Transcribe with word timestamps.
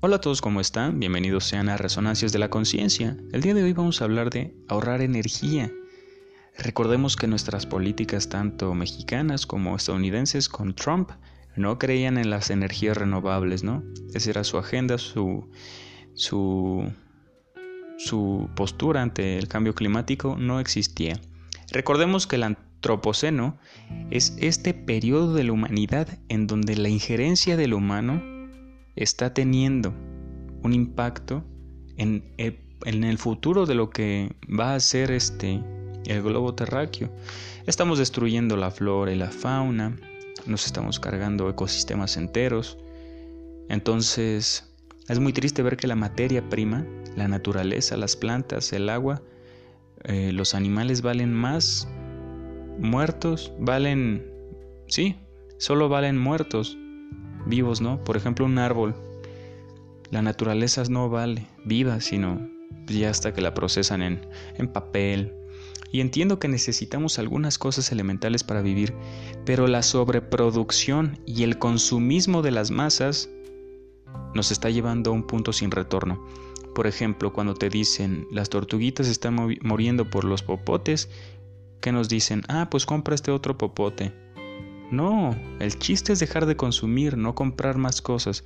Hola 0.00 0.16
a 0.16 0.20
todos, 0.20 0.40
¿cómo 0.40 0.60
están? 0.60 1.00
Bienvenidos 1.00 1.42
sean 1.42 1.68
a 1.68 1.76
Resonancias 1.76 2.30
de 2.30 2.38
la 2.38 2.50
Conciencia. 2.50 3.16
El 3.32 3.40
día 3.40 3.52
de 3.52 3.64
hoy 3.64 3.72
vamos 3.72 4.00
a 4.00 4.04
hablar 4.04 4.30
de 4.30 4.54
ahorrar 4.68 5.02
energía. 5.02 5.72
Recordemos 6.56 7.16
que 7.16 7.26
nuestras 7.26 7.66
políticas, 7.66 8.28
tanto 8.28 8.72
mexicanas 8.74 9.44
como 9.44 9.74
estadounidenses, 9.74 10.48
con 10.48 10.76
Trump, 10.76 11.10
no 11.56 11.80
creían 11.80 12.16
en 12.16 12.30
las 12.30 12.50
energías 12.50 12.96
renovables, 12.96 13.64
¿no? 13.64 13.82
Esa 14.14 14.30
era 14.30 14.44
su 14.44 14.56
agenda, 14.56 14.98
su, 14.98 15.50
su, 16.14 16.88
su 17.96 18.48
postura 18.54 19.02
ante 19.02 19.36
el 19.36 19.48
cambio 19.48 19.74
climático 19.74 20.36
no 20.38 20.60
existía. 20.60 21.20
Recordemos 21.72 22.28
que 22.28 22.36
el 22.36 22.44
antropoceno 22.44 23.58
es 24.12 24.36
este 24.38 24.74
periodo 24.74 25.34
de 25.34 25.42
la 25.42 25.50
humanidad 25.50 26.20
en 26.28 26.46
donde 26.46 26.76
la 26.76 26.88
injerencia 26.88 27.56
del 27.56 27.74
humano 27.74 28.37
está 28.98 29.32
teniendo 29.32 29.94
un 30.62 30.72
impacto 30.72 31.44
en 31.96 32.24
el, 32.84 33.18
futuro 33.18 33.66
de 33.66 33.74
lo 33.74 33.90
que 33.90 34.36
va 34.48 34.74
a 34.74 34.80
ser 34.80 35.10
este 35.10 35.62
el 36.06 36.22
globo 36.22 36.54
terráqueo. 36.54 37.10
Estamos 37.66 37.98
destruyendo 37.98 38.56
la 38.56 38.70
flora 38.70 39.12
y 39.12 39.16
la 39.16 39.30
fauna, 39.30 39.96
nos 40.46 40.66
estamos 40.66 40.98
cargando 40.98 41.48
ecosistemas 41.50 42.16
enteros. 42.16 42.78
Entonces, 43.68 44.72
es 45.08 45.18
muy 45.18 45.32
triste 45.32 45.62
ver 45.62 45.76
que 45.76 45.86
la 45.86 45.96
materia 45.96 46.48
prima, 46.48 46.86
la 47.16 47.28
naturaleza, 47.28 47.96
las 47.96 48.16
plantas, 48.16 48.72
el 48.72 48.88
agua, 48.88 49.22
eh, 50.04 50.32
los 50.32 50.54
animales 50.54 51.02
valen 51.02 51.34
más 51.34 51.88
muertos, 52.78 53.52
valen, 53.58 54.24
sí, 54.86 55.16
solo 55.58 55.88
valen 55.88 56.16
muertos 56.16 56.78
vivos, 57.46 57.80
¿no? 57.80 58.02
Por 58.04 58.16
ejemplo, 58.16 58.44
un 58.44 58.58
árbol. 58.58 58.94
La 60.10 60.22
naturaleza 60.22 60.82
no 60.88 61.10
vale 61.10 61.46
viva, 61.64 62.00
sino 62.00 62.48
ya 62.86 63.10
hasta 63.10 63.34
que 63.34 63.40
la 63.40 63.54
procesan 63.54 64.02
en, 64.02 64.26
en 64.56 64.68
papel. 64.68 65.34
Y 65.90 66.00
entiendo 66.00 66.38
que 66.38 66.48
necesitamos 66.48 67.18
algunas 67.18 67.58
cosas 67.58 67.90
elementales 67.92 68.44
para 68.44 68.62
vivir, 68.62 68.94
pero 69.44 69.66
la 69.66 69.82
sobreproducción 69.82 71.18
y 71.26 71.44
el 71.44 71.58
consumismo 71.58 72.42
de 72.42 72.50
las 72.50 72.70
masas 72.70 73.30
nos 74.34 74.50
está 74.50 74.70
llevando 74.70 75.10
a 75.10 75.14
un 75.14 75.26
punto 75.26 75.52
sin 75.52 75.70
retorno. 75.70 76.24
Por 76.74 76.86
ejemplo, 76.86 77.32
cuando 77.32 77.54
te 77.54 77.70
dicen 77.70 78.26
las 78.30 78.50
tortuguitas 78.50 79.08
están 79.08 79.34
muriendo 79.62 80.10
por 80.10 80.24
los 80.24 80.42
popotes, 80.42 81.08
que 81.80 81.92
nos 81.92 82.08
dicen, 82.08 82.42
ah, 82.48 82.68
pues 82.70 82.86
compra 82.86 83.14
este 83.14 83.30
otro 83.30 83.56
popote. 83.56 84.12
No, 84.90 85.36
el 85.60 85.78
chiste 85.78 86.12
es 86.12 86.18
dejar 86.18 86.46
de 86.46 86.56
consumir, 86.56 87.18
no 87.18 87.34
comprar 87.34 87.76
más 87.76 88.00
cosas, 88.00 88.44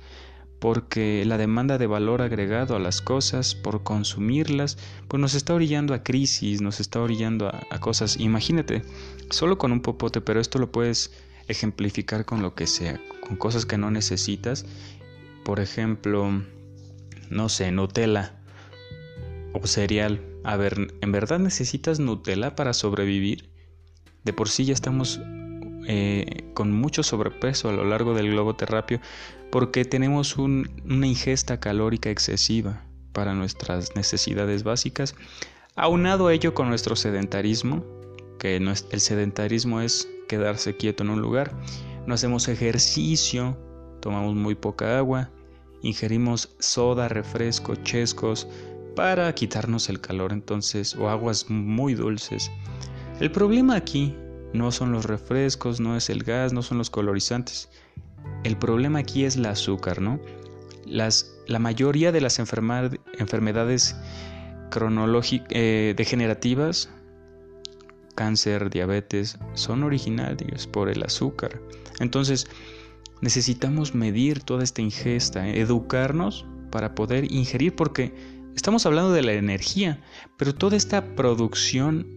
porque 0.59 1.23
la 1.25 1.37
demanda 1.37 1.77
de 1.77 1.87
valor 1.87 2.21
agregado 2.21 2.75
a 2.75 2.79
las 2.79 3.01
cosas 3.01 3.55
por 3.55 3.83
consumirlas, 3.83 4.77
pues 5.07 5.21
nos 5.21 5.35
está 5.35 5.53
orillando 5.53 5.93
a 5.93 6.03
crisis, 6.03 6.61
nos 6.61 6.79
está 6.79 7.01
orillando 7.01 7.47
a, 7.47 7.79
cosas. 7.79 8.17
Imagínate, 8.17 8.81
solo 9.29 9.57
con 9.57 9.71
un 9.71 9.81
popote, 9.81 10.21
pero 10.21 10.39
esto 10.39 10.59
lo 10.59 10.71
puedes 10.71 11.11
ejemplificar 11.47 12.25
con 12.25 12.41
lo 12.41 12.55
que 12.55 12.67
sea, 12.67 12.99
con 13.25 13.37
cosas 13.37 13.65
que 13.65 13.77
no 13.77 13.91
necesitas. 13.91 14.65
Por 15.43 15.59
ejemplo, 15.59 16.29
no 17.29 17.49
sé, 17.49 17.71
Nutella 17.71 18.41
o 19.53 19.65
cereal. 19.67 20.21
A 20.43 20.57
ver, 20.57 20.93
¿en 21.01 21.11
verdad 21.11 21.39
necesitas 21.39 21.99
Nutella 21.99 22.55
para 22.55 22.73
sobrevivir? 22.73 23.49
De 24.23 24.33
por 24.33 24.49
sí 24.49 24.63
ya 24.65 24.73
estamos 24.73 25.19
eh, 25.87 26.43
con 26.53 26.71
mucho 26.71 27.03
sobrepeso 27.03 27.69
a 27.69 27.73
lo 27.73 27.83
largo 27.83 28.13
del 28.13 28.31
globo 28.31 28.55
terráqueo 28.55 28.99
porque 29.51 29.85
tenemos 29.85 30.37
una 30.37 31.07
ingesta 31.07 31.59
calórica 31.59 32.09
excesiva 32.09 32.83
para 33.11 33.35
nuestras 33.35 33.95
necesidades 33.95 34.63
básicas, 34.63 35.15
aunado 35.75 36.31
ello 36.31 36.53
con 36.53 36.69
nuestro 36.69 36.95
sedentarismo, 36.95 37.85
que 38.39 38.55
el 38.57 38.99
sedentarismo 38.99 39.81
es 39.81 40.09
quedarse 40.27 40.75
quieto 40.75 41.03
en 41.03 41.11
un 41.11 41.21
lugar, 41.21 41.53
no 42.07 42.15
hacemos 42.15 42.47
ejercicio, 42.47 43.57
tomamos 44.01 44.33
muy 44.35 44.55
poca 44.55 44.97
agua, 44.97 45.29
ingerimos 45.83 46.55
soda, 46.59 47.07
refresco, 47.07 47.75
chescos 47.75 48.47
para 48.95 49.33
quitarnos 49.35 49.89
el 49.89 50.01
calor 50.01 50.33
entonces 50.33 50.95
o 50.95 51.09
aguas 51.09 51.49
muy 51.49 51.93
dulces. 51.93 52.51
El 53.19 53.31
problema 53.31 53.75
aquí 53.75 54.15
no 54.53 54.71
son 54.71 54.91
los 54.91 55.05
refrescos, 55.05 55.79
no 55.79 55.97
es 55.97 56.09
el 56.09 56.23
gas, 56.23 56.53
no 56.53 56.61
son 56.61 56.77
los 56.77 56.89
colorizantes. 56.89 57.69
El 58.43 58.57
problema 58.57 58.99
aquí 58.99 59.25
es 59.25 59.35
el 59.35 59.45
azúcar, 59.45 60.01
¿no? 60.01 60.19
Las, 60.85 61.35
la 61.47 61.59
mayoría 61.59 62.11
de 62.11 62.21
las 62.21 62.39
enfermedades 62.39 63.95
eh, 65.49 65.93
degenerativas, 65.97 66.89
cáncer, 68.15 68.69
diabetes, 68.69 69.37
son 69.53 69.83
originarias 69.83 70.67
por 70.67 70.89
el 70.89 71.03
azúcar. 71.03 71.59
Entonces, 71.99 72.47
necesitamos 73.21 73.95
medir 73.95 74.43
toda 74.43 74.63
esta 74.63 74.81
ingesta, 74.81 75.47
educarnos 75.47 76.45
para 76.69 76.95
poder 76.95 77.31
ingerir, 77.31 77.75
porque 77.75 78.13
estamos 78.55 78.85
hablando 78.85 79.13
de 79.13 79.21
la 79.23 79.33
energía, 79.33 80.01
pero 80.37 80.53
toda 80.53 80.75
esta 80.75 81.15
producción 81.15 82.07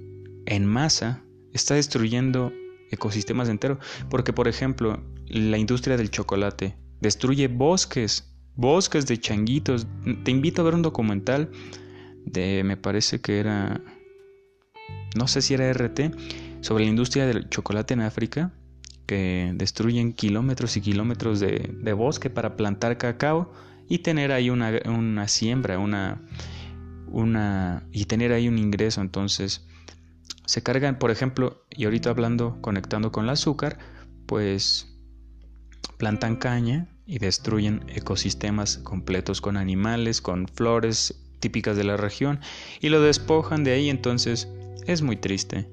en 0.46 0.66
masa 0.66 1.22
está 1.56 1.74
destruyendo 1.74 2.52
ecosistemas 2.90 3.48
enteros. 3.48 3.78
Porque, 4.08 4.32
por 4.32 4.48
ejemplo, 4.48 5.02
la 5.26 5.58
industria 5.58 5.96
del 5.96 6.10
chocolate 6.10 6.76
destruye 7.00 7.48
bosques, 7.48 8.32
bosques 8.54 9.06
de 9.06 9.18
changuitos. 9.18 9.86
Te 10.24 10.30
invito 10.30 10.62
a 10.62 10.64
ver 10.64 10.74
un 10.74 10.82
documental 10.82 11.50
de, 12.24 12.62
me 12.64 12.76
parece 12.76 13.20
que 13.20 13.38
era, 13.38 13.80
no 15.16 15.28
sé 15.28 15.42
si 15.42 15.54
era 15.54 15.72
RT, 15.72 16.12
sobre 16.60 16.84
la 16.84 16.90
industria 16.90 17.26
del 17.26 17.48
chocolate 17.48 17.94
en 17.94 18.00
África, 18.00 18.52
que 19.06 19.52
destruyen 19.54 20.12
kilómetros 20.12 20.76
y 20.76 20.80
kilómetros 20.80 21.38
de, 21.38 21.72
de 21.72 21.92
bosque 21.92 22.28
para 22.28 22.56
plantar 22.56 22.98
cacao 22.98 23.52
y 23.88 23.98
tener 23.98 24.32
ahí 24.32 24.50
una, 24.50 24.72
una 24.86 25.28
siembra, 25.28 25.78
una, 25.78 26.20
una, 27.06 27.86
y 27.92 28.06
tener 28.06 28.32
ahí 28.32 28.48
un 28.48 28.58
ingreso. 28.58 29.00
Entonces, 29.00 29.66
se 30.46 30.62
cargan, 30.62 30.98
por 30.98 31.10
ejemplo, 31.10 31.64
y 31.70 31.84
ahorita 31.84 32.10
hablando, 32.10 32.58
conectando 32.60 33.12
con 33.12 33.24
el 33.24 33.30
azúcar, 33.30 33.78
pues 34.26 34.96
plantan 35.98 36.36
caña 36.36 36.88
y 37.06 37.18
destruyen 37.18 37.84
ecosistemas 37.88 38.78
completos 38.78 39.40
con 39.40 39.56
animales, 39.56 40.20
con 40.20 40.48
flores 40.48 41.22
típicas 41.40 41.76
de 41.76 41.84
la 41.84 41.96
región 41.96 42.40
y 42.80 42.88
lo 42.88 43.00
despojan 43.00 43.64
de 43.64 43.72
ahí, 43.72 43.90
entonces 43.90 44.48
es 44.86 45.02
muy 45.02 45.16
triste. 45.16 45.70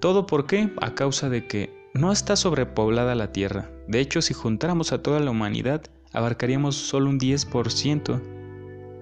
¿Todo 0.00 0.26
por 0.26 0.46
qué? 0.46 0.70
A 0.80 0.94
causa 0.94 1.28
de 1.28 1.46
que 1.46 1.88
no 1.92 2.12
está 2.12 2.36
sobrepoblada 2.36 3.14
la 3.14 3.32
Tierra. 3.32 3.70
De 3.88 4.00
hecho, 4.00 4.22
si 4.22 4.32
juntáramos 4.32 4.92
a 4.92 5.02
toda 5.02 5.20
la 5.20 5.30
humanidad, 5.30 5.82
abarcaríamos 6.12 6.76
solo 6.76 7.10
un 7.10 7.18
10% 7.18 8.20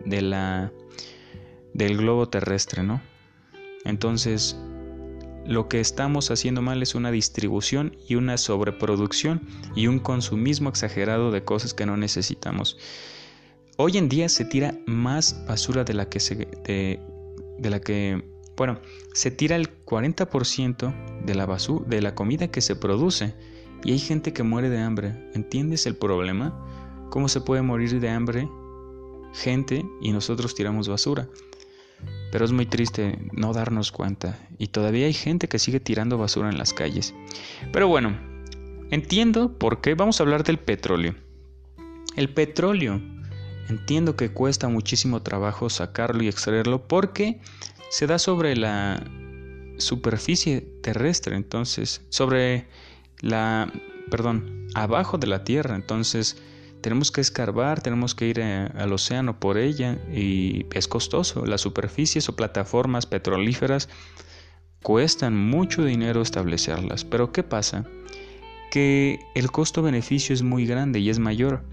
de 0.04 0.22
la 0.22 0.72
del 1.74 1.96
globo 1.96 2.28
terrestre, 2.28 2.82
¿no? 2.82 3.00
Entonces, 3.84 4.56
lo 5.48 5.66
que 5.66 5.80
estamos 5.80 6.30
haciendo 6.30 6.60
mal 6.60 6.82
es 6.82 6.94
una 6.94 7.10
distribución 7.10 7.96
y 8.06 8.16
una 8.16 8.36
sobreproducción 8.36 9.40
y 9.74 9.86
un 9.86 9.98
consumismo 9.98 10.68
exagerado 10.68 11.30
de 11.30 11.42
cosas 11.42 11.72
que 11.72 11.86
no 11.86 11.96
necesitamos. 11.96 12.76
Hoy 13.78 13.96
en 13.96 14.10
día 14.10 14.28
se 14.28 14.44
tira 14.44 14.74
más 14.86 15.46
basura 15.46 15.84
de 15.84 15.94
la 15.94 16.10
que 16.10 16.20
se 16.20 16.34
de, 16.36 17.70
la 17.70 17.80
que 17.80 18.22
bueno, 18.58 18.78
se 19.14 19.30
tira 19.30 19.56
el 19.56 19.84
40% 19.86 21.24
de 21.24 21.34
la 21.34 21.46
basura 21.46 21.86
de 21.88 22.02
la 22.02 22.14
comida 22.14 22.48
que 22.48 22.60
se 22.60 22.76
produce 22.76 23.34
y 23.84 23.92
hay 23.92 23.98
gente 23.98 24.34
que 24.34 24.42
muere 24.42 24.68
de 24.68 24.80
hambre. 24.80 25.30
¿Entiendes 25.32 25.86
el 25.86 25.96
problema? 25.96 27.08
¿Cómo 27.08 27.26
se 27.26 27.40
puede 27.40 27.62
morir 27.62 28.00
de 28.00 28.10
hambre 28.10 28.50
gente 29.32 29.86
y 30.02 30.12
nosotros 30.12 30.54
tiramos 30.54 30.88
basura? 30.88 31.26
Pero 32.30 32.44
es 32.44 32.52
muy 32.52 32.66
triste 32.66 33.18
no 33.32 33.52
darnos 33.52 33.90
cuenta 33.92 34.38
y 34.58 34.68
todavía 34.68 35.06
hay 35.06 35.14
gente 35.14 35.48
que 35.48 35.58
sigue 35.58 35.80
tirando 35.80 36.18
basura 36.18 36.50
en 36.50 36.58
las 36.58 36.72
calles. 36.72 37.14
Pero 37.72 37.88
bueno, 37.88 38.18
entiendo 38.90 39.58
por 39.58 39.80
qué 39.80 39.94
vamos 39.94 40.20
a 40.20 40.24
hablar 40.24 40.44
del 40.44 40.58
petróleo. 40.58 41.14
El 42.16 42.28
petróleo, 42.28 43.00
entiendo 43.68 44.16
que 44.16 44.30
cuesta 44.30 44.68
muchísimo 44.68 45.22
trabajo 45.22 45.70
sacarlo 45.70 46.22
y 46.22 46.28
extraerlo 46.28 46.86
porque 46.86 47.40
se 47.90 48.06
da 48.06 48.18
sobre 48.18 48.56
la 48.56 49.02
superficie 49.78 50.60
terrestre, 50.82 51.36
entonces, 51.36 52.02
sobre 52.10 52.66
la, 53.20 53.72
perdón, 54.10 54.66
abajo 54.74 55.18
de 55.18 55.28
la 55.28 55.44
tierra, 55.44 55.76
entonces 55.76 56.36
tenemos 56.80 57.10
que 57.10 57.20
escarbar, 57.20 57.80
tenemos 57.80 58.14
que 58.14 58.26
ir 58.26 58.38
eh, 58.40 58.68
al 58.74 58.92
océano 58.92 59.38
por 59.40 59.58
ella 59.58 59.98
y 60.12 60.66
es 60.72 60.88
costoso. 60.88 61.44
Las 61.44 61.60
superficies 61.60 62.28
o 62.28 62.36
plataformas 62.36 63.06
petrolíferas 63.06 63.88
cuestan 64.82 65.36
mucho 65.36 65.84
dinero 65.84 66.22
establecerlas. 66.22 67.04
Pero 67.04 67.32
¿qué 67.32 67.42
pasa? 67.42 67.84
Que 68.70 69.18
el 69.34 69.50
costo-beneficio 69.50 70.34
es 70.34 70.42
muy 70.42 70.66
grande 70.66 71.00
y 71.00 71.10
es 71.10 71.18
mayor. 71.18 71.64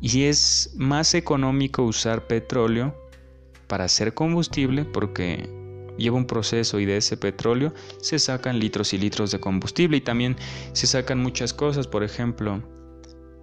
Y 0.00 0.24
es 0.24 0.74
más 0.76 1.14
económico 1.14 1.84
usar 1.84 2.26
petróleo 2.26 2.94
para 3.68 3.84
hacer 3.84 4.14
combustible 4.14 4.84
porque 4.84 5.48
lleva 5.96 6.16
un 6.16 6.26
proceso 6.26 6.80
y 6.80 6.86
de 6.86 6.96
ese 6.96 7.16
petróleo 7.16 7.72
se 8.00 8.18
sacan 8.18 8.58
litros 8.58 8.92
y 8.92 8.98
litros 8.98 9.30
de 9.30 9.40
combustible 9.40 9.98
y 9.98 10.00
también 10.00 10.36
se 10.72 10.86
sacan 10.86 11.20
muchas 11.20 11.52
cosas, 11.52 11.86
por 11.86 12.02
ejemplo, 12.02 12.62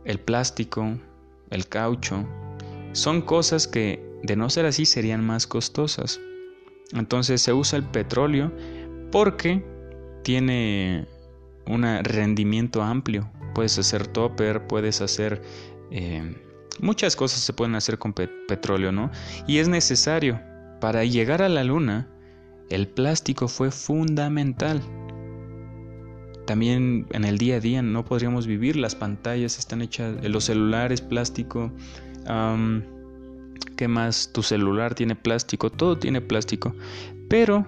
el 0.06 0.20
plástico, 0.20 0.98
el 1.50 1.68
caucho. 1.68 2.26
Son 2.94 3.22
cosas 3.22 3.68
que 3.68 4.04
de 4.24 4.36
no 4.36 4.50
ser 4.50 4.66
así 4.66 4.86
serían 4.86 5.26
más 5.26 5.48
costosas. 5.48 6.20
Entonces 6.94 7.42
se 7.42 7.54
usa 7.54 7.78
el 7.78 7.86
petróleo 7.86 8.52
porque 9.12 9.64
tiene 10.24 11.08
un 11.66 11.84
rendimiento 12.04 12.82
amplio. 12.82 13.30
Puedes 13.54 13.78
hacer 13.78 14.08
topper, 14.08 14.68
puedes 14.68 15.02
hacer... 15.02 15.42
Eh, 15.92 16.36
muchas 16.80 17.16
cosas 17.16 17.40
se 17.40 17.54
pueden 17.54 17.76
hacer 17.76 17.98
con 17.98 18.14
petróleo, 18.14 18.92
¿no? 18.92 19.12
Y 19.48 19.58
es 19.58 19.68
necesario. 19.68 20.40
Para 20.80 21.04
llegar 21.04 21.42
a 21.42 21.50
la 21.50 21.64
luna, 21.64 22.08
el 22.70 22.88
plástico 22.88 23.48
fue 23.48 23.72
fundamental. 23.72 24.82
También 26.50 27.06
en 27.12 27.26
el 27.26 27.38
día 27.38 27.58
a 27.58 27.60
día 27.60 27.84
no 27.84 28.06
podríamos 28.06 28.48
vivir, 28.48 28.76
las 28.76 28.96
pantallas 28.96 29.60
están 29.60 29.84
hechas, 29.84 30.16
los 30.28 30.46
celulares, 30.46 31.00
plástico. 31.00 31.72
¿Qué 33.76 33.88
más? 33.88 34.32
Tu 34.34 34.42
celular 34.42 34.96
tiene 34.96 35.16
plástico, 35.16 35.70
todo 35.70 36.00
tiene 36.00 36.22
plástico. 36.22 36.74
Pero 37.30 37.68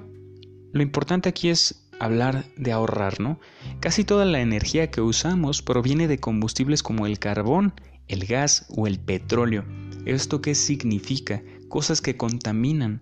lo 0.74 0.82
importante 0.82 1.30
aquí 1.30 1.50
es 1.50 1.88
hablar 2.00 2.46
de 2.58 2.72
ahorrar, 2.72 3.20
¿no? 3.20 3.40
Casi 3.82 4.04
toda 4.04 4.26
la 4.26 4.42
energía 4.42 4.90
que 4.90 5.02
usamos 5.02 5.62
proviene 5.62 6.08
de 6.08 6.18
combustibles 6.18 6.82
como 6.82 7.06
el 7.06 7.20
carbón, 7.20 7.76
el 8.08 8.26
gas 8.26 8.66
o 8.76 8.88
el 8.88 8.98
petróleo. 8.98 9.64
¿Esto 10.06 10.42
qué 10.42 10.56
significa? 10.56 11.44
Cosas 11.70 12.02
que 12.02 12.18
contaminan. 12.18 13.02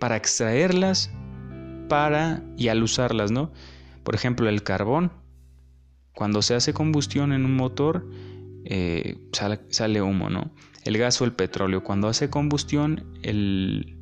Para 0.00 0.16
extraerlas, 0.16 1.10
para 1.90 2.42
y 2.56 2.68
al 2.68 2.82
usarlas, 2.82 3.30
¿no? 3.30 3.52
Por 4.02 4.14
ejemplo, 4.14 4.48
el 4.48 4.62
carbón. 4.62 5.12
Cuando 6.14 6.42
se 6.42 6.54
hace 6.54 6.74
combustión 6.74 7.32
en 7.32 7.44
un 7.44 7.56
motor, 7.56 8.06
eh, 8.64 9.16
sale, 9.70 10.02
humo, 10.02 10.30
¿no? 10.30 10.52
El 10.84 10.98
gas 10.98 11.20
o 11.20 11.24
el 11.24 11.32
petróleo. 11.32 11.82
Cuando 11.82 12.08
hace 12.08 12.28
combustión, 12.28 13.04
el, 13.22 13.96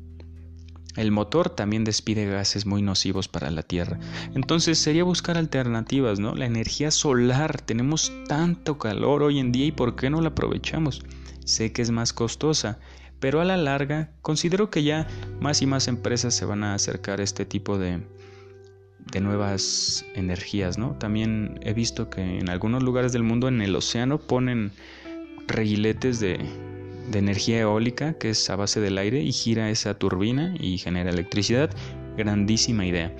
el 0.97 1.11
motor 1.11 1.49
también 1.49 1.83
despide 1.83 2.25
gases 2.25 2.65
muy 2.65 2.81
nocivos 2.81 3.27
para 3.27 3.49
la 3.49 3.63
Tierra. 3.63 3.99
Entonces 4.35 4.77
sería 4.77 5.03
buscar 5.03 5.37
alternativas, 5.37 6.19
¿no? 6.19 6.35
La 6.35 6.45
energía 6.45 6.91
solar, 6.91 7.61
tenemos 7.61 8.11
tanto 8.27 8.77
calor 8.77 9.23
hoy 9.23 9.39
en 9.39 9.51
día 9.51 9.67
y 9.67 9.71
¿por 9.71 9.95
qué 9.95 10.09
no 10.09 10.21
la 10.21 10.29
aprovechamos? 10.29 11.03
Sé 11.45 11.71
que 11.71 11.81
es 11.81 11.91
más 11.91 12.13
costosa, 12.13 12.79
pero 13.19 13.39
a 13.39 13.45
la 13.45 13.57
larga 13.57 14.11
considero 14.21 14.69
que 14.69 14.83
ya 14.83 15.07
más 15.39 15.61
y 15.61 15.65
más 15.65 15.87
empresas 15.87 16.35
se 16.35 16.45
van 16.45 16.63
a 16.63 16.73
acercar 16.73 17.19
a 17.19 17.23
este 17.23 17.45
tipo 17.45 17.77
de, 17.77 18.03
de 19.11 19.21
nuevas 19.21 20.05
energías, 20.15 20.77
¿no? 20.77 20.95
También 20.97 21.59
he 21.63 21.73
visto 21.73 22.09
que 22.09 22.39
en 22.39 22.49
algunos 22.49 22.83
lugares 22.83 23.11
del 23.11 23.23
mundo 23.23 23.47
en 23.47 23.61
el 23.61 23.75
océano 23.75 24.19
ponen 24.19 24.71
reguiletes 25.47 26.19
de, 26.19 26.39
de 27.09 27.19
energía 27.19 27.61
eólica 27.61 28.13
que 28.13 28.29
es 28.29 28.49
a 28.49 28.55
base 28.55 28.79
del 28.79 28.97
aire 28.97 29.21
y 29.21 29.31
gira 29.31 29.69
esa 29.69 29.97
turbina 29.97 30.55
y 30.59 30.77
genera 30.77 31.09
electricidad. 31.09 31.69
Grandísima 32.17 32.85
idea. 32.85 33.15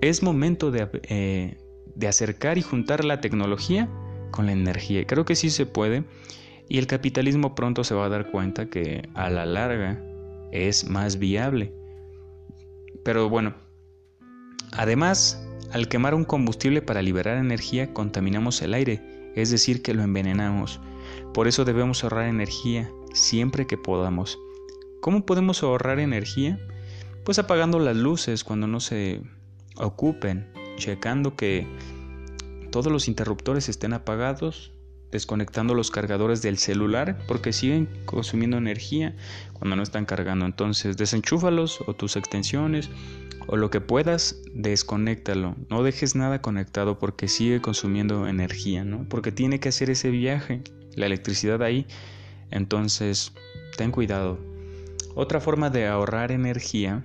Es 0.00 0.22
momento 0.22 0.70
de, 0.70 0.88
eh, 1.08 1.56
de 1.94 2.08
acercar 2.08 2.58
y 2.58 2.62
juntar 2.62 3.04
la 3.04 3.20
tecnología 3.20 3.88
con 4.30 4.46
la 4.46 4.52
energía. 4.52 5.06
Creo 5.06 5.24
que 5.24 5.34
sí 5.34 5.50
se 5.50 5.66
puede 5.66 6.04
y 6.68 6.78
el 6.78 6.86
capitalismo 6.86 7.54
pronto 7.54 7.84
se 7.84 7.94
va 7.94 8.06
a 8.06 8.08
dar 8.08 8.30
cuenta 8.30 8.68
que 8.68 9.08
a 9.14 9.30
la 9.30 9.46
larga 9.46 10.02
es 10.52 10.88
más 10.88 11.18
viable. 11.18 11.72
Pero 13.04 13.28
bueno, 13.28 13.54
además, 14.76 15.42
al 15.72 15.88
quemar 15.88 16.14
un 16.14 16.24
combustible 16.24 16.82
para 16.82 17.02
liberar 17.02 17.38
energía 17.38 17.92
contaminamos 17.92 18.62
el 18.62 18.74
aire, 18.74 19.32
es 19.34 19.50
decir, 19.50 19.82
que 19.82 19.94
lo 19.94 20.02
envenenamos. 20.02 20.80
Por 21.34 21.48
eso 21.48 21.64
debemos 21.64 22.02
ahorrar 22.02 22.28
energía 22.28 22.90
siempre 23.12 23.66
que 23.66 23.76
podamos. 23.76 24.38
¿Cómo 25.00 25.26
podemos 25.26 25.62
ahorrar 25.62 26.00
energía? 26.00 26.58
Pues 27.24 27.38
apagando 27.38 27.78
las 27.78 27.96
luces 27.96 28.44
cuando 28.44 28.66
no 28.66 28.80
se 28.80 29.22
ocupen, 29.76 30.48
checando 30.76 31.36
que 31.36 31.66
todos 32.70 32.92
los 32.92 33.08
interruptores 33.08 33.68
estén 33.68 33.92
apagados, 33.92 34.72
desconectando 35.10 35.74
los 35.74 35.90
cargadores 35.90 36.42
del 36.42 36.58
celular 36.58 37.18
porque 37.28 37.52
siguen 37.52 37.88
consumiendo 38.04 38.56
energía 38.56 39.16
cuando 39.52 39.76
no 39.76 39.82
están 39.82 40.04
cargando. 40.04 40.46
Entonces, 40.46 40.96
desenchúfalos 40.96 41.80
o 41.86 41.94
tus 41.94 42.16
extensiones 42.16 42.90
o 43.46 43.56
lo 43.56 43.70
que 43.70 43.80
puedas, 43.80 44.42
desconéctalo. 44.54 45.56
No 45.70 45.82
dejes 45.82 46.16
nada 46.16 46.42
conectado 46.42 46.98
porque 46.98 47.28
sigue 47.28 47.60
consumiendo 47.60 48.26
energía, 48.26 48.84
¿no? 48.84 49.08
Porque 49.08 49.32
tiene 49.32 49.60
que 49.60 49.68
hacer 49.68 49.90
ese 49.90 50.10
viaje, 50.10 50.62
la 50.94 51.06
electricidad 51.06 51.62
ahí 51.62 51.86
entonces, 52.50 53.32
ten 53.76 53.90
cuidado. 53.90 54.38
Otra 55.14 55.40
forma 55.40 55.70
de 55.70 55.86
ahorrar 55.86 56.32
energía 56.32 57.04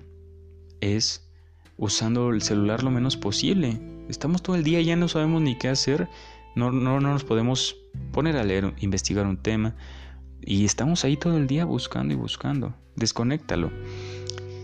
es 0.81 1.29
usando 1.77 2.29
el 2.29 2.41
celular 2.41 2.83
lo 2.83 2.91
menos 2.91 3.17
posible. 3.17 3.79
Estamos 4.09 4.43
todo 4.43 4.55
el 4.55 4.63
día, 4.63 4.81
ya 4.81 4.95
no 4.95 5.07
sabemos 5.07 5.41
ni 5.41 5.57
qué 5.57 5.69
hacer, 5.69 6.07
no, 6.55 6.71
no, 6.71 6.99
no 6.99 7.11
nos 7.13 7.23
podemos 7.23 7.77
poner 8.11 8.37
a 8.37 8.43
leer, 8.43 8.73
investigar 8.79 9.25
un 9.25 9.37
tema 9.37 9.75
y 10.41 10.65
estamos 10.65 11.05
ahí 11.05 11.17
todo 11.17 11.37
el 11.37 11.47
día 11.47 11.65
buscando 11.65 12.13
y 12.13 12.17
buscando. 12.17 12.73
Desconéctalo. 12.95 13.71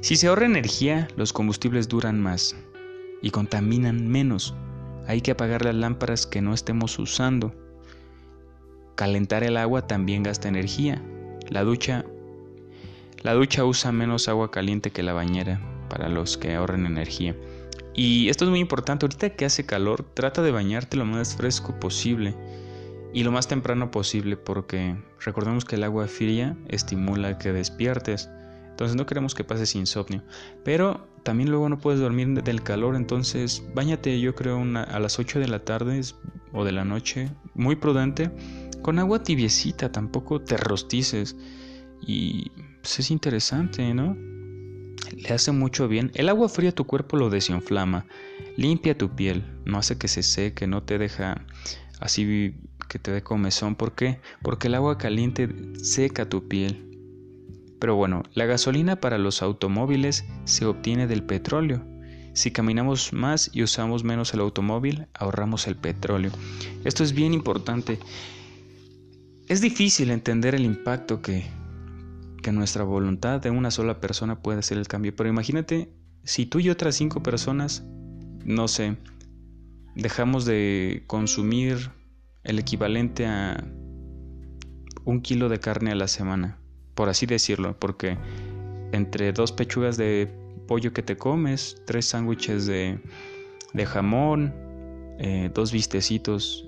Si 0.01 0.15
se 0.15 0.27
ahorra 0.27 0.45
energía, 0.45 1.07
los 1.15 1.33
combustibles 1.33 1.87
duran 1.87 2.21
más 2.21 2.55
y 3.21 3.31
contaminan 3.31 4.07
menos. 4.07 4.53
Hay 5.07 5.21
que 5.21 5.31
apagar 5.31 5.63
las 5.63 5.75
lámparas 5.75 6.27
que 6.27 6.41
no 6.41 6.53
estemos 6.53 6.99
usando. 6.99 7.53
Calentar 8.95 9.43
el 9.43 9.57
agua 9.57 9.87
también 9.87 10.23
gasta 10.23 10.47
energía. 10.47 11.01
La 11.49 11.63
ducha 11.63 12.05
la 13.23 13.33
ducha 13.33 13.65
usa 13.65 13.91
menos 13.91 14.29
agua 14.29 14.51
caliente 14.51 14.91
que 14.91 15.01
la 15.01 15.13
bañera 15.13 15.59
para 15.89 16.07
los 16.07 16.37
que 16.37 16.53
ahorren 16.53 16.85
energía. 16.85 17.35
Y 17.97 18.29
esto 18.29 18.45
es 18.45 18.51
muy 18.51 18.59
importante, 18.59 19.05
ahorita 19.07 19.31
que 19.31 19.43
hace 19.43 19.65
calor, 19.65 20.05
trata 20.13 20.43
de 20.43 20.51
bañarte 20.51 20.97
lo 20.97 21.03
más 21.03 21.35
fresco 21.35 21.79
posible 21.79 22.35
y 23.11 23.23
lo 23.23 23.31
más 23.31 23.47
temprano 23.47 23.89
posible 23.89 24.37
porque 24.37 24.95
recordemos 25.19 25.65
que 25.65 25.77
el 25.77 25.83
agua 25.83 26.07
fría 26.07 26.55
estimula 26.67 27.39
que 27.39 27.51
despiertes. 27.51 28.29
Entonces 28.69 28.95
no 28.95 29.07
queremos 29.07 29.33
que 29.33 29.43
pases 29.43 29.73
insomnio. 29.73 30.23
Pero 30.63 31.07
también 31.23 31.49
luego 31.49 31.69
no 31.69 31.79
puedes 31.79 31.99
dormir 31.99 32.43
del 32.43 32.61
calor, 32.61 32.95
entonces 32.95 33.63
bañate 33.73 34.19
yo 34.19 34.35
creo 34.35 34.61
a 34.61 34.99
las 34.99 35.17
8 35.17 35.39
de 35.39 35.47
la 35.47 35.65
tarde 35.65 35.99
o 36.53 36.63
de 36.63 36.71
la 36.73 36.85
noche, 36.85 37.31
muy 37.55 37.77
prudente 37.77 38.29
con 38.83 38.99
agua 38.99 39.23
tibiecita, 39.23 39.91
tampoco 39.91 40.39
te 40.39 40.55
rostices. 40.55 41.35
Y 41.99 42.51
pues, 42.83 42.99
es 42.99 43.09
interesante, 43.09 43.91
¿no? 43.95 44.15
Le 45.15 45.29
hace 45.29 45.51
mucho 45.51 45.87
bien. 45.87 46.11
El 46.13 46.29
agua 46.29 46.49
fría 46.49 46.71
tu 46.71 46.85
cuerpo 46.85 47.17
lo 47.17 47.29
desinflama, 47.29 48.05
limpia 48.55 48.97
tu 48.97 49.15
piel, 49.15 49.43
no 49.65 49.77
hace 49.77 49.97
que 49.97 50.07
se 50.07 50.23
seque, 50.23 50.67
no 50.67 50.83
te 50.83 50.97
deja 50.97 51.45
así 51.99 52.55
que 52.87 52.99
te 52.99 53.11
dé 53.11 53.21
comezón. 53.23 53.75
¿Por 53.75 53.93
qué? 53.93 54.19
Porque 54.41 54.67
el 54.67 54.75
agua 54.75 54.97
caliente 54.97 55.49
seca 55.81 56.29
tu 56.29 56.47
piel. 56.47 56.83
Pero 57.79 57.95
bueno, 57.95 58.23
la 58.33 58.45
gasolina 58.45 58.95
para 58.99 59.17
los 59.17 59.41
automóviles 59.41 60.25
se 60.45 60.65
obtiene 60.65 61.07
del 61.07 61.23
petróleo. 61.23 61.83
Si 62.33 62.51
caminamos 62.51 63.13
más 63.13 63.49
y 63.53 63.63
usamos 63.63 64.03
menos 64.03 64.33
el 64.33 64.41
automóvil, 64.41 65.07
ahorramos 65.13 65.67
el 65.67 65.75
petróleo. 65.75 66.31
Esto 66.83 67.03
es 67.03 67.13
bien 67.13 67.33
importante. 67.33 67.99
Es 69.47 69.61
difícil 69.61 70.11
entender 70.11 70.55
el 70.55 70.65
impacto 70.65 71.21
que, 71.21 71.45
que 72.47 72.53
nuestra 72.53 72.85
voluntad 72.85 73.41
de 73.41 73.49
una 73.49 73.71
sola 73.71 73.99
persona 73.99 74.41
puede 74.41 74.59
hacer 74.59 74.77
el 74.77 74.87
cambio, 74.87 75.13
pero 75.13 75.27
imagínate 75.27 75.91
si 76.23 76.45
tú 76.45 76.59
y 76.59 76.69
otras 76.69 76.95
cinco 76.95 77.21
personas, 77.21 77.83
no 78.45 78.69
sé, 78.69 78.95
dejamos 79.95 80.45
de 80.45 81.03
consumir 81.07 81.91
el 82.45 82.57
equivalente 82.57 83.25
a 83.25 83.61
un 85.03 85.19
kilo 85.19 85.49
de 85.49 85.59
carne 85.59 85.91
a 85.91 85.95
la 85.95 86.07
semana, 86.07 86.57
por 86.95 87.09
así 87.09 87.25
decirlo, 87.25 87.77
porque 87.77 88.17
entre 88.93 89.33
dos 89.33 89.51
pechugas 89.51 89.97
de 89.97 90.31
pollo 90.69 90.93
que 90.93 91.03
te 91.03 91.17
comes, 91.17 91.81
tres 91.85 92.05
sándwiches 92.05 92.65
de, 92.65 92.97
de 93.73 93.85
jamón, 93.85 94.53
eh, 95.19 95.51
dos 95.53 95.73
vistecitos 95.73 96.65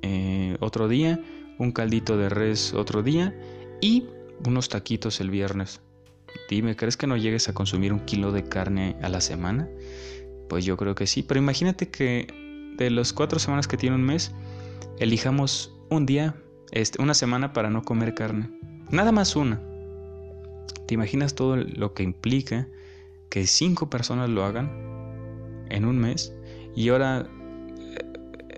eh, 0.00 0.56
otro 0.60 0.88
día, 0.88 1.22
un 1.58 1.70
caldito 1.70 2.16
de 2.16 2.30
res 2.30 2.72
otro 2.72 3.02
día 3.02 3.38
y 3.82 4.04
unos 4.46 4.68
taquitos 4.68 5.20
el 5.20 5.30
viernes. 5.30 5.80
Dime, 6.48 6.76
¿crees 6.76 6.96
que 6.96 7.06
no 7.06 7.16
llegues 7.16 7.48
a 7.48 7.54
consumir 7.54 7.92
un 7.92 8.00
kilo 8.00 8.32
de 8.32 8.44
carne 8.44 8.96
a 9.02 9.08
la 9.08 9.20
semana? 9.20 9.68
Pues 10.48 10.64
yo 10.64 10.76
creo 10.76 10.94
que 10.94 11.06
sí, 11.06 11.22
pero 11.22 11.38
imagínate 11.38 11.88
que 11.90 12.26
de 12.76 12.90
las 12.90 13.12
cuatro 13.12 13.38
semanas 13.38 13.66
que 13.66 13.76
tiene 13.76 13.96
un 13.96 14.04
mes, 14.04 14.32
elijamos 14.98 15.74
un 15.90 16.06
día 16.06 16.36
este, 16.70 17.02
una 17.02 17.14
semana 17.14 17.52
para 17.52 17.70
no 17.70 17.82
comer 17.82 18.14
carne. 18.14 18.50
Nada 18.90 19.12
más 19.12 19.36
una. 19.36 19.60
¿Te 20.86 20.94
imaginas 20.94 21.34
todo 21.34 21.56
lo 21.56 21.92
que 21.92 22.02
implica 22.02 22.68
que 23.28 23.46
cinco 23.46 23.90
personas 23.90 24.30
lo 24.30 24.44
hagan 24.44 24.70
en 25.68 25.84
un 25.84 25.98
mes? 25.98 26.32
Y 26.74 26.88
ahora 26.88 27.28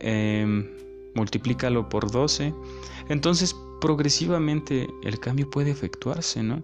eh, 0.00 0.42
em, 0.42 0.70
multiplícalo 1.14 1.88
por 1.88 2.10
12. 2.10 2.54
Entonces 3.08 3.56
progresivamente 3.80 4.88
el 5.02 5.18
cambio 5.18 5.50
puede 5.50 5.70
efectuarse, 5.70 6.42
¿no? 6.42 6.62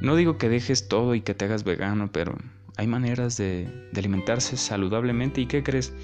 No 0.00 0.16
digo 0.16 0.36
que 0.36 0.48
dejes 0.48 0.88
todo 0.88 1.14
y 1.14 1.22
que 1.22 1.34
te 1.34 1.46
hagas 1.46 1.64
vegano, 1.64 2.10
pero 2.12 2.36
hay 2.76 2.86
maneras 2.86 3.36
de, 3.36 3.68
alimentarse 3.96 4.56
saludablemente. 4.56 5.40
¿Y 5.40 5.46
qué 5.46 5.62
crees? 5.62 5.94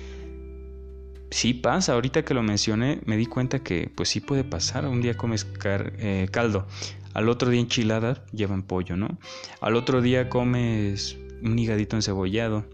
Sí 1.31 1.55
pasa, 1.55 1.95
ahorita 1.95 2.25
que 2.25 2.35
lo 2.35 2.43
mencioné 2.43 3.00
me 3.07 3.17
di 3.17 3.26
cuenta 3.26 3.59
que 3.61 3.91
pues 3.95 4.09
sí 4.09 4.21
puede 4.21 4.45
pasar. 4.45 4.87
Un 4.87 5.02
día 5.02 5.17
comes 5.17 5.47
eh, 5.64 6.29
caldo, 6.31 6.67
al 7.14 7.29
otro 7.29 7.50
día 7.50 7.61
enchiladas 7.61 8.21
llevan 8.33 8.62
pollo, 8.62 8.97
¿no? 8.97 9.19
Al 9.61 9.76
otro 9.76 10.00
día 10.00 10.29
comes 10.29 11.19
un 11.43 11.59
higadito 11.59 11.97
encebollado. 11.97 12.64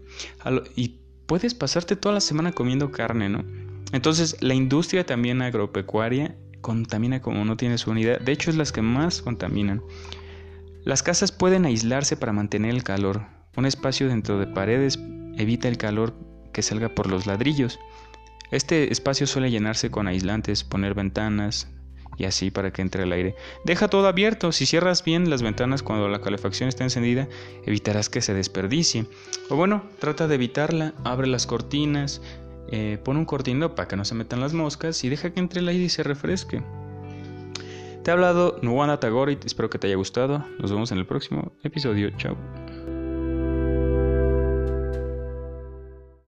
y 0.75 0.99
puedes 1.25 1.53
pasarte 1.53 1.95
toda 1.95 2.15
la 2.15 2.21
semana 2.21 2.51
comiendo 2.53 2.91
carne, 2.91 3.29
¿no? 3.29 3.43
Entonces 3.91 4.37
la 4.41 4.53
industria 4.53 5.05
también 5.05 5.41
agropecuaria 5.41 6.35
contamina 6.61 7.21
como 7.21 7.45
no 7.45 7.57
tienes 7.57 7.87
unidad. 7.87 8.19
De 8.19 8.31
hecho 8.31 8.49
es 8.49 8.57
las 8.57 8.71
que 8.71 8.81
más 8.81 9.21
contaminan. 9.21 9.81
Las 10.83 11.03
casas 11.03 11.31
pueden 11.31 11.65
aislarse 11.65 12.17
para 12.17 12.33
mantener 12.33 12.71
el 12.71 12.83
calor. 12.83 13.25
Un 13.55 13.65
espacio 13.65 14.07
dentro 14.07 14.39
de 14.39 14.47
paredes 14.47 14.99
evita 15.37 15.67
el 15.67 15.77
calor 15.77 16.15
que 16.53 16.61
salga 16.61 16.89
por 16.89 17.07
los 17.07 17.25
ladrillos. 17.25 17.79
Este 18.51 18.91
espacio 18.91 19.27
suele 19.27 19.51
llenarse 19.51 19.91
con 19.91 20.07
aislantes, 20.07 20.63
poner 20.63 20.95
ventanas 20.95 21.67
y 22.17 22.25
así 22.25 22.51
para 22.51 22.71
que 22.71 22.81
entre 22.81 23.03
el 23.03 23.11
aire. 23.11 23.35
Deja 23.63 23.87
todo 23.87 24.07
abierto. 24.07 24.51
Si 24.51 24.65
cierras 24.65 25.03
bien 25.03 25.29
las 25.29 25.41
ventanas 25.41 25.83
cuando 25.83 26.09
la 26.09 26.21
calefacción 26.21 26.67
está 26.67 26.83
encendida, 26.83 27.27
evitarás 27.65 28.09
que 28.09 28.21
se 28.21 28.33
desperdicie. 28.33 29.05
O 29.49 29.55
bueno, 29.55 29.83
trata 29.99 30.27
de 30.27 30.35
evitarla. 30.35 30.93
Abre 31.03 31.27
las 31.27 31.47
cortinas, 31.47 32.21
eh, 32.71 32.99
pon 33.03 33.17
un 33.17 33.25
cortinado 33.25 33.75
para 33.75 33.87
que 33.87 33.95
no 33.95 34.05
se 34.05 34.15
metan 34.15 34.39
las 34.39 34.53
moscas 34.53 35.03
y 35.03 35.09
deja 35.09 35.31
que 35.31 35.39
entre 35.39 35.61
el 35.61 35.67
aire 35.67 35.83
y 35.83 35.89
se 35.89 36.03
refresque. 36.03 36.63
Te 38.03 38.11
ha 38.11 38.13
hablado 38.13 38.57
Nuwana 38.61 38.99
Tagorit, 38.99 39.45
espero 39.45 39.69
que 39.69 39.77
te 39.77 39.87
haya 39.87 39.95
gustado. 39.95 40.45
Nos 40.59 40.71
vemos 40.71 40.91
en 40.91 40.99
el 40.99 41.05
próximo 41.05 41.51
episodio. 41.63 42.09
Chao. 42.17 42.37